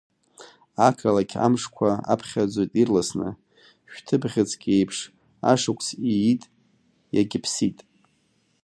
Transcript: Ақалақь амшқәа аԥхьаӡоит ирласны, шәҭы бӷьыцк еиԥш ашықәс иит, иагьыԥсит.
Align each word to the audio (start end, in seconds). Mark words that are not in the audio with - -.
Ақалақь 0.87 1.35
амшқәа 1.45 1.89
аԥхьаӡоит 2.11 2.71
ирласны, 2.81 3.29
шәҭы 3.91 4.15
бӷьыцк 4.21 4.61
еиԥш 4.75 4.97
ашықәс 5.51 5.87
иит, 6.11 6.43
иагьыԥсит. 7.15 7.77